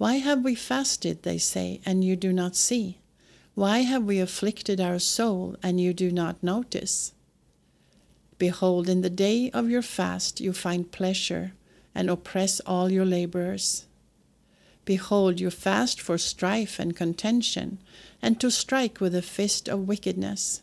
Why 0.00 0.14
have 0.14 0.42
we 0.42 0.54
fasted, 0.54 1.24
they 1.24 1.36
say, 1.36 1.82
and 1.84 2.02
you 2.02 2.16
do 2.16 2.32
not 2.32 2.56
see? 2.56 3.00
Why 3.54 3.80
have 3.80 4.04
we 4.04 4.18
afflicted 4.18 4.80
our 4.80 4.98
soul, 4.98 5.56
and 5.62 5.78
you 5.78 5.92
do 5.92 6.10
not 6.10 6.42
notice? 6.42 7.12
Behold, 8.38 8.88
in 8.88 9.02
the 9.02 9.10
day 9.10 9.50
of 9.50 9.68
your 9.68 9.82
fast 9.82 10.40
you 10.40 10.54
find 10.54 10.90
pleasure, 10.90 11.52
and 11.94 12.08
oppress 12.08 12.60
all 12.60 12.90
your 12.90 13.04
laborers. 13.04 13.84
Behold, 14.86 15.38
you 15.38 15.50
fast 15.50 16.00
for 16.00 16.16
strife 16.16 16.78
and 16.78 16.96
contention, 16.96 17.78
and 18.22 18.40
to 18.40 18.50
strike 18.50 19.02
with 19.02 19.14
a 19.14 19.20
fist 19.20 19.68
of 19.68 19.86
wickedness. 19.86 20.62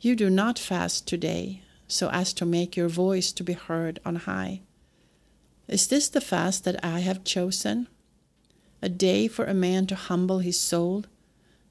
You 0.00 0.16
do 0.16 0.28
not 0.28 0.58
fast 0.58 1.06
today, 1.06 1.62
so 1.86 2.10
as 2.10 2.32
to 2.32 2.44
make 2.44 2.76
your 2.76 2.88
voice 2.88 3.30
to 3.30 3.44
be 3.44 3.52
heard 3.52 4.00
on 4.04 4.16
high. 4.16 4.62
Is 5.68 5.86
this 5.86 6.08
the 6.08 6.20
fast 6.20 6.64
that 6.64 6.84
I 6.84 6.98
have 6.98 7.22
chosen? 7.22 7.86
A 8.84 8.88
day 8.90 9.26
for 9.26 9.46
a 9.46 9.54
man 9.54 9.86
to 9.86 9.94
humble 9.94 10.40
his 10.40 10.60
soul? 10.60 11.04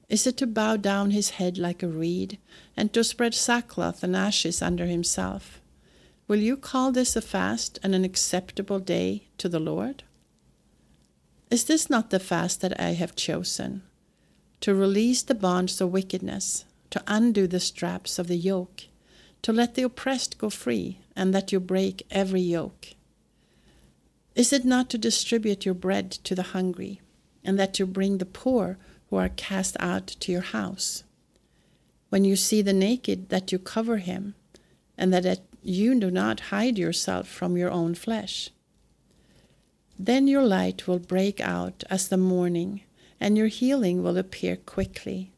Is 0.08 0.26
it 0.26 0.36
to 0.38 0.48
bow 0.48 0.76
down 0.76 1.12
his 1.12 1.30
head 1.30 1.56
like 1.56 1.80
a 1.80 1.88
reed, 1.88 2.38
and 2.76 2.92
to 2.92 3.04
spread 3.04 3.34
sackcloth 3.34 4.02
and 4.02 4.16
ashes 4.16 4.60
under 4.60 4.86
himself? 4.86 5.60
Will 6.26 6.40
you 6.40 6.56
call 6.56 6.90
this 6.90 7.14
a 7.14 7.22
fast 7.22 7.78
and 7.84 7.94
an 7.94 8.04
acceptable 8.04 8.80
day 8.80 9.28
to 9.38 9.48
the 9.48 9.60
Lord? 9.60 10.02
Is 11.50 11.64
this 11.64 11.88
not 11.88 12.10
the 12.10 12.18
fast 12.18 12.60
that 12.62 12.80
I 12.80 12.94
have 12.94 13.14
chosen? 13.14 13.82
To 14.62 14.74
release 14.74 15.22
the 15.22 15.36
bonds 15.36 15.80
of 15.80 15.92
wickedness, 15.92 16.64
to 16.90 17.02
undo 17.06 17.46
the 17.46 17.60
straps 17.60 18.18
of 18.18 18.26
the 18.26 18.36
yoke, 18.36 18.88
to 19.42 19.52
let 19.52 19.76
the 19.76 19.82
oppressed 19.82 20.36
go 20.36 20.50
free, 20.50 20.98
and 21.14 21.32
that 21.32 21.52
you 21.52 21.60
break 21.60 22.04
every 22.10 22.40
yoke? 22.40 22.88
Is 24.34 24.52
it 24.52 24.64
not 24.64 24.90
to 24.90 24.98
distribute 24.98 25.64
your 25.64 25.74
bread 25.74 26.10
to 26.10 26.34
the 26.34 26.50
hungry, 26.54 27.00
and 27.44 27.58
that 27.58 27.78
you 27.78 27.86
bring 27.86 28.18
the 28.18 28.24
poor 28.26 28.78
who 29.10 29.16
are 29.16 29.28
cast 29.28 29.76
out 29.78 30.06
to 30.06 30.32
your 30.32 30.40
house. 30.40 31.04
When 32.08 32.24
you 32.24 32.36
see 32.36 32.62
the 32.62 32.72
naked, 32.72 33.28
that 33.28 33.52
you 33.52 33.58
cover 33.58 33.98
him, 33.98 34.34
and 34.96 35.12
that 35.12 35.40
you 35.62 35.98
do 35.98 36.10
not 36.10 36.48
hide 36.50 36.78
yourself 36.78 37.28
from 37.28 37.56
your 37.56 37.70
own 37.70 37.94
flesh. 37.94 38.50
Then 39.98 40.26
your 40.26 40.44
light 40.44 40.86
will 40.86 40.98
break 40.98 41.40
out 41.40 41.84
as 41.90 42.08
the 42.08 42.16
morning, 42.16 42.82
and 43.20 43.38
your 43.38 43.46
healing 43.46 44.02
will 44.02 44.18
appear 44.18 44.56
quickly. 44.56 45.32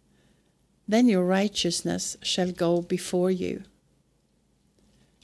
Then 0.89 1.09
your 1.09 1.25
righteousness 1.25 2.17
shall 2.23 2.53
go 2.53 2.81
before 2.81 3.31
you, 3.31 3.65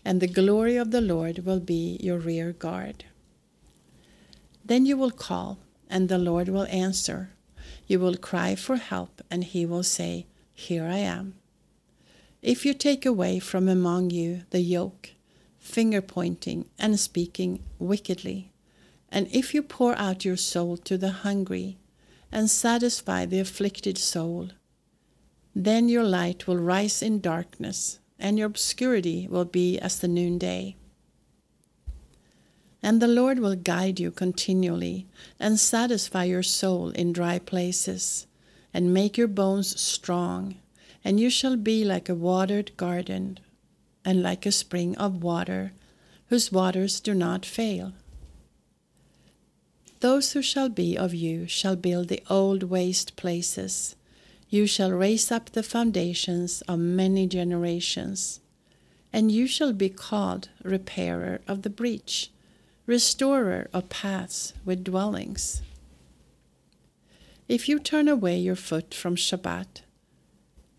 and 0.04 0.20
the 0.20 0.26
glory 0.26 0.76
of 0.76 0.90
the 0.90 1.00
Lord 1.00 1.46
will 1.46 1.60
be 1.60 1.98
your 2.00 2.18
rear 2.18 2.52
guard. 2.52 3.04
Then 4.64 4.86
you 4.86 4.96
will 4.96 5.10
call, 5.10 5.58
and 5.92 6.08
the 6.08 6.18
Lord 6.18 6.48
will 6.48 6.66
answer. 6.68 7.28
You 7.86 8.00
will 8.00 8.16
cry 8.16 8.54
for 8.54 8.76
help, 8.76 9.20
and 9.30 9.44
he 9.44 9.66
will 9.66 9.82
say, 9.82 10.26
Here 10.54 10.86
I 10.86 10.96
am. 10.96 11.34
If 12.40 12.64
you 12.64 12.72
take 12.72 13.04
away 13.04 13.38
from 13.38 13.68
among 13.68 14.10
you 14.10 14.42
the 14.50 14.62
yoke, 14.62 15.10
finger 15.58 16.00
pointing 16.00 16.70
and 16.78 16.98
speaking 16.98 17.62
wickedly, 17.78 18.52
and 19.10 19.28
if 19.30 19.52
you 19.52 19.62
pour 19.62 19.94
out 19.96 20.24
your 20.24 20.38
soul 20.38 20.78
to 20.78 20.96
the 20.96 21.10
hungry 21.26 21.76
and 22.32 22.50
satisfy 22.50 23.26
the 23.26 23.38
afflicted 23.38 23.98
soul, 23.98 24.48
then 25.54 25.90
your 25.90 26.04
light 26.04 26.46
will 26.46 26.56
rise 26.56 27.02
in 27.02 27.20
darkness, 27.20 27.98
and 28.18 28.38
your 28.38 28.46
obscurity 28.46 29.28
will 29.28 29.44
be 29.44 29.78
as 29.78 29.98
the 29.98 30.08
noonday. 30.08 30.74
And 32.82 33.00
the 33.00 33.08
Lord 33.08 33.38
will 33.38 33.54
guide 33.54 34.00
you 34.00 34.10
continually 34.10 35.06
and 35.38 35.58
satisfy 35.58 36.24
your 36.24 36.42
soul 36.42 36.90
in 36.90 37.12
dry 37.12 37.38
places, 37.38 38.26
and 38.74 38.92
make 38.92 39.16
your 39.16 39.28
bones 39.28 39.80
strong 39.80 40.56
and 41.04 41.18
you 41.18 41.30
shall 41.30 41.56
be 41.56 41.84
like 41.84 42.08
a 42.08 42.14
watered 42.14 42.76
garden, 42.76 43.38
and 44.04 44.22
like 44.22 44.46
a 44.46 44.52
spring 44.52 44.96
of 44.96 45.22
water, 45.22 45.72
whose 46.28 46.52
waters 46.52 47.00
do 47.00 47.14
not 47.14 47.44
fail. 47.44 47.92
Those 50.00 50.32
who 50.32 50.42
shall 50.42 50.68
be 50.68 50.96
of 50.96 51.14
you 51.14 51.46
shall 51.46 51.76
build 51.76 52.08
the 52.08 52.22
old 52.28 52.64
waste 52.64 53.14
places. 53.16 53.94
You 54.48 54.66
shall 54.66 54.90
raise 54.90 55.30
up 55.30 55.50
the 55.50 55.62
foundations 55.62 56.62
of 56.62 56.78
many 56.78 57.26
generations. 57.26 58.40
And 59.12 59.30
you 59.30 59.46
shall 59.46 59.72
be 59.72 59.88
called 59.88 60.48
repairer 60.64 61.40
of 61.46 61.62
the 61.62 61.70
breach, 61.70 62.30
restorer 62.86 63.68
of 63.72 63.88
paths 63.88 64.54
with 64.64 64.84
dwellings. 64.84 65.62
If 67.48 67.68
you 67.68 67.78
turn 67.78 68.08
away 68.08 68.38
your 68.38 68.56
foot 68.56 68.94
from 68.94 69.16
Shabbat, 69.16 69.82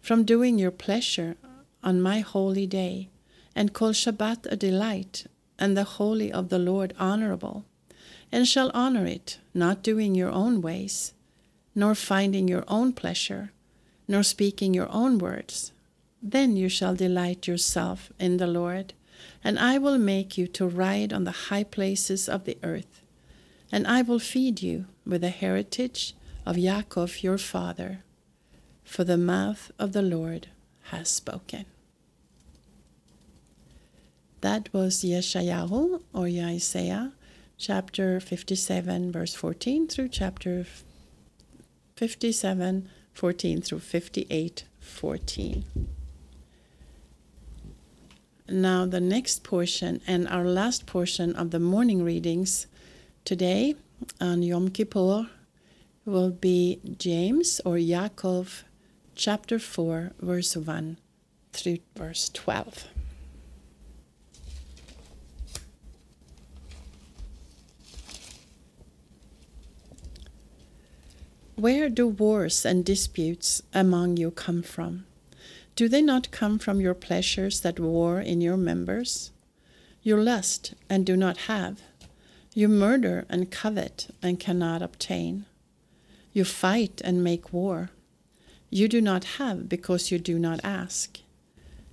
from 0.02 0.24
doing 0.26 0.60
your 0.60 0.72
pleasure 0.72 1.38
on 1.84 2.02
my 2.02 2.20
holy 2.20 2.68
day, 2.68 3.10
and 3.56 3.74
call 3.74 3.92
Shabbat 3.92 4.52
a 4.52 4.56
delight, 4.56 5.28
and 5.58 5.78
the 5.78 5.84
holy 5.84 6.32
of 6.32 6.50
the 6.50 6.60
Lord 6.60 6.94
honorable, 7.00 7.66
and 8.32 8.48
shall 8.48 8.72
honor 8.74 9.06
it, 9.06 9.40
not 9.54 9.84
doing 9.84 10.16
your 10.16 10.32
own 10.32 10.62
ways, 10.62 11.14
nor 11.76 11.96
finding 11.96 12.48
your 12.48 12.64
own 12.68 12.92
pleasure, 12.92 13.52
nor 14.08 14.24
speaking 14.24 14.74
your 14.74 14.92
own 14.92 15.20
words. 15.20 15.72
Then 16.22 16.58
you 16.58 16.70
shall 16.70 16.96
delight 16.96 17.48
yourself 17.48 18.12
in 18.20 18.38
the 18.38 18.48
Lord, 18.48 18.94
and 19.44 19.60
I 19.60 19.78
will 19.78 19.98
make 19.98 20.38
you 20.38 20.48
to 20.48 20.68
ride 20.68 21.14
on 21.14 21.24
the 21.24 21.50
high 21.50 21.64
places 21.64 22.30
of 22.30 22.46
the 22.46 22.58
earth, 22.64 23.02
and 23.72 23.88
I 23.88 24.02
will 24.02 24.20
feed 24.20 24.62
you 24.62 24.86
with 25.06 25.22
the 25.22 25.30
heritage 25.30 26.16
of 26.46 26.56
Yaakov 26.56 27.24
your 27.24 27.38
father 27.38 28.04
for 28.84 29.04
the 29.04 29.18
mouth 29.18 29.72
of 29.80 29.94
the 29.94 30.02
Lord 30.02 30.48
has 30.92 31.10
spoken. 31.10 31.66
That 34.42 34.72
was 34.74 35.04
Yeshayahu 35.04 36.02
or 36.14 36.26
Isaiah, 36.26 37.14
chapter 37.58 38.20
57, 38.20 39.12
verse 39.12 39.34
14 39.34 39.88
through 39.88 40.10
chapter 40.10 40.66
57, 41.96 42.90
14 43.14 43.62
through 43.62 43.80
58, 43.80 44.66
14. 44.82 45.64
Now, 48.50 48.86
the 48.86 49.00
next 49.00 49.44
portion 49.44 50.02
and 50.06 50.28
our 50.28 50.44
last 50.44 50.86
portion 50.86 51.34
of 51.36 51.52
the 51.52 51.60
morning 51.60 52.04
readings 52.04 52.68
today 53.24 53.76
on 54.20 54.44
Yom 54.44 54.70
Kippur 54.70 55.30
will 56.06 56.32
be 56.32 56.82
James 56.98 57.62
or 57.64 57.76
Yaakov 57.76 58.64
chapter 59.16 59.60
4, 59.60 60.12
verse 60.20 60.58
1 60.58 60.98
through 61.54 61.78
verse 61.96 62.30
12. 62.34 62.88
Where 71.56 71.88
do 71.88 72.10
wars 72.10 72.66
and 72.66 72.84
disputes 72.84 73.62
among 73.74 74.18
you 74.18 74.32
come 74.32 74.64
from? 74.64 75.06
Do 75.76 75.90
they 75.90 76.02
not 76.02 76.30
come 76.32 76.60
from 76.60 76.80
your 76.80 76.94
pleasures 76.94 77.62
that 77.62 77.80
war 77.80 78.22
in 78.22 78.42
your 78.42 78.58
members? 78.58 79.32
You 80.04 80.18
lust 80.18 80.76
and 80.90 81.06
do 81.06 81.18
not 81.18 81.50
have. 81.50 81.82
You 82.54 82.68
murder 82.68 83.26
and 83.30 83.50
covet 83.50 84.10
and 84.22 84.40
cannot 84.40 84.84
obtain. 84.84 85.46
You 86.32 86.46
fight 86.46 87.02
and 87.04 87.24
make 87.24 87.52
war. 87.52 87.90
You 88.70 88.88
do 88.88 89.02
not 89.02 89.24
have 89.40 89.68
because 89.68 90.12
you 90.12 90.20
do 90.20 90.38
not 90.38 90.60
ask. 90.64 91.20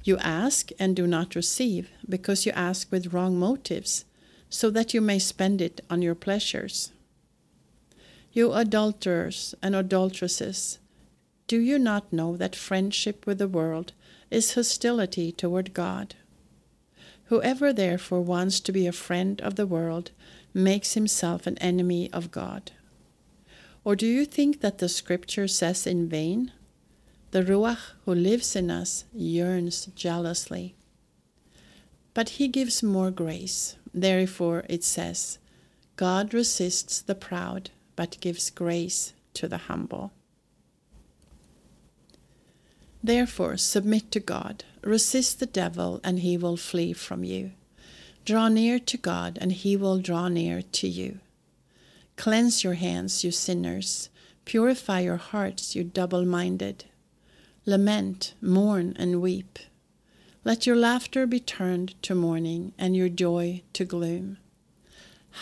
You 0.04 0.18
ask 0.18 0.70
and 0.78 0.94
do 0.94 1.06
not 1.06 1.34
receive 1.34 1.90
because 2.08 2.44
you 2.44 2.52
ask 2.52 2.90
with 2.90 3.12
wrong 3.12 3.38
motives, 3.38 4.04
so 4.48 4.70
that 4.70 4.92
you 4.92 5.00
may 5.00 5.18
spend 5.18 5.60
it 5.60 5.80
on 5.88 6.02
your 6.02 6.14
pleasures. 6.14 6.92
You 8.32 8.52
adulterers 8.52 9.54
and 9.62 9.74
adulteresses, 9.74 10.78
do 11.50 11.58
you 11.58 11.80
not 11.80 12.12
know 12.12 12.36
that 12.36 12.54
friendship 12.54 13.26
with 13.26 13.38
the 13.38 13.48
world 13.48 13.92
is 14.30 14.54
hostility 14.54 15.32
toward 15.32 15.74
God? 15.74 16.14
Whoever 17.24 17.72
therefore 17.72 18.20
wants 18.20 18.60
to 18.60 18.70
be 18.70 18.86
a 18.86 18.92
friend 18.92 19.40
of 19.40 19.56
the 19.56 19.66
world 19.66 20.12
makes 20.54 20.94
himself 20.94 21.48
an 21.48 21.58
enemy 21.58 22.08
of 22.12 22.30
God. 22.30 22.70
Or 23.82 23.96
do 23.96 24.06
you 24.06 24.26
think 24.26 24.60
that 24.60 24.78
the 24.78 24.88
scripture 24.88 25.48
says 25.48 25.88
in 25.88 26.08
vain? 26.08 26.52
The 27.32 27.42
Ruach 27.42 27.94
who 28.04 28.14
lives 28.14 28.54
in 28.54 28.70
us 28.70 29.04
yearns 29.12 29.86
jealously. 29.96 30.76
But 32.14 32.28
he 32.38 32.46
gives 32.46 32.80
more 32.80 33.10
grace. 33.10 33.74
Therefore, 33.92 34.64
it 34.68 34.84
says, 34.84 35.40
God 35.96 36.32
resists 36.32 37.00
the 37.02 37.16
proud, 37.16 37.70
but 37.96 38.20
gives 38.20 38.50
grace 38.50 39.14
to 39.34 39.48
the 39.48 39.58
humble. 39.66 40.12
Therefore, 43.02 43.56
submit 43.56 44.10
to 44.12 44.20
God, 44.20 44.64
resist 44.82 45.40
the 45.40 45.46
devil, 45.46 46.00
and 46.04 46.20
he 46.20 46.36
will 46.36 46.56
flee 46.56 46.92
from 46.92 47.24
you. 47.24 47.52
Draw 48.24 48.48
near 48.48 48.78
to 48.78 48.96
God, 48.96 49.38
and 49.40 49.52
he 49.52 49.76
will 49.76 49.98
draw 49.98 50.28
near 50.28 50.62
to 50.62 50.88
you. 50.88 51.20
Cleanse 52.16 52.62
your 52.62 52.74
hands, 52.74 53.24
you 53.24 53.30
sinners. 53.30 54.10
Purify 54.44 55.00
your 55.00 55.16
hearts, 55.16 55.74
you 55.74 55.84
double 55.84 56.26
minded. 56.26 56.84
Lament, 57.64 58.34
mourn, 58.42 58.94
and 58.98 59.22
weep. 59.22 59.58
Let 60.44 60.66
your 60.66 60.76
laughter 60.76 61.26
be 61.26 61.40
turned 61.40 62.00
to 62.02 62.14
mourning, 62.14 62.72
and 62.78 62.94
your 62.94 63.08
joy 63.08 63.62
to 63.72 63.84
gloom. 63.84 64.36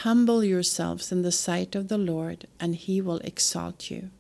Humble 0.03 0.45
yourselves 0.45 1.11
in 1.11 1.23
the 1.23 1.33
sight 1.33 1.75
of 1.75 1.89
the 1.89 1.99
Lord, 1.99 2.47
and 2.61 2.77
he 2.77 3.01
will 3.01 3.19
exalt 3.19 3.91
you. 3.91 4.11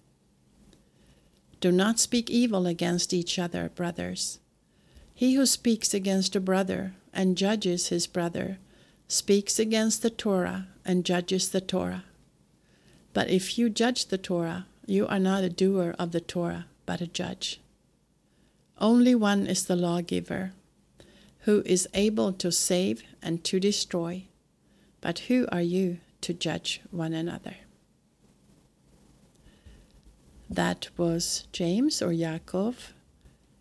Do 1.60 1.72
not 1.72 1.98
speak 1.98 2.30
evil 2.30 2.66
against 2.66 3.12
each 3.12 3.38
other, 3.38 3.68
brothers. 3.68 4.38
He 5.14 5.34
who 5.34 5.46
speaks 5.46 5.92
against 5.92 6.36
a 6.36 6.40
brother 6.40 6.94
and 7.12 7.36
judges 7.36 7.88
his 7.88 8.06
brother 8.06 8.58
speaks 9.08 9.58
against 9.58 10.02
the 10.02 10.10
Torah 10.10 10.68
and 10.84 11.04
judges 11.04 11.48
the 11.48 11.60
Torah. 11.60 12.04
But 13.12 13.28
if 13.28 13.58
you 13.58 13.68
judge 13.70 14.06
the 14.06 14.18
Torah, 14.18 14.66
you 14.86 15.06
are 15.08 15.18
not 15.18 15.42
a 15.42 15.48
doer 15.48 15.94
of 15.98 16.12
the 16.12 16.20
Torah, 16.20 16.66
but 16.86 17.00
a 17.00 17.06
judge. 17.06 17.60
Only 18.80 19.14
one 19.14 19.46
is 19.46 19.64
the 19.64 19.74
lawgiver, 19.74 20.52
who 21.40 21.62
is 21.66 21.88
able 21.94 22.32
to 22.34 22.52
save 22.52 23.02
and 23.20 23.42
to 23.44 23.58
destroy. 23.58 24.24
But 25.00 25.20
who 25.20 25.48
are 25.50 25.62
you 25.62 25.98
to 26.20 26.32
judge 26.32 26.80
one 26.90 27.12
another? 27.12 27.56
That 30.50 30.88
was 30.96 31.46
James 31.52 32.00
or 32.00 32.08
Yaakov, 32.08 32.92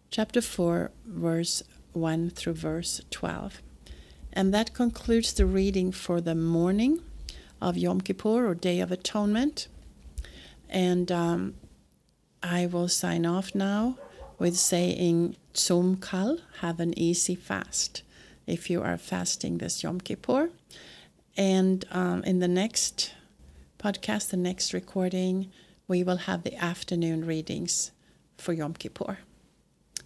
chapter 0.10 0.42
4, 0.42 0.92
verse 1.06 1.64
1 1.92 2.30
through 2.30 2.54
verse 2.54 3.02
12. 3.12 3.62
And 4.32 4.54
that 4.54 4.74
concludes 4.74 5.34
the 5.34 5.46
reading 5.46 5.92
for 5.92 6.22
the 6.22 6.36
morning 6.36 7.02
of 7.62 7.78
Yom 7.78 8.02
Kippur 8.02 8.48
or 8.48 8.56
Day 8.56 8.80
of 8.80 8.92
Atonement. 8.92 9.68
And 10.70 11.12
um, 11.12 11.56
I 12.42 12.68
will 12.68 12.88
sign 12.88 13.26
off 13.26 13.54
now 13.54 13.98
with 14.40 14.56
saying 14.56 15.36
Tzom 15.54 16.02
Kal, 16.02 16.38
have 16.62 16.80
an 16.80 16.98
easy 16.98 17.36
fast. 17.36 18.04
if 18.46 18.70
you 18.70 18.82
are 18.82 18.98
fasting 18.98 19.58
this 19.58 19.84
Yom 19.84 20.00
Kippur. 20.00 20.50
And 21.36 21.84
um, 21.92 22.24
in 22.24 22.40
the 22.40 22.48
next 22.48 23.14
podcast, 23.78 24.30
the 24.30 24.38
next 24.38 24.74
recording, 24.74 25.52
we 25.88 26.04
will 26.04 26.18
have 26.18 26.44
the 26.44 26.56
afternoon 26.56 27.26
readings 27.26 27.92
for 28.38 28.54
Yom 28.54 28.74
Kippur. 28.74 29.20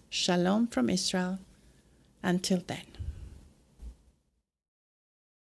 Shalom 0.08 0.68
from 0.68 0.88
Israel. 0.88 1.38
Until 2.22 2.62
then. 2.66 2.86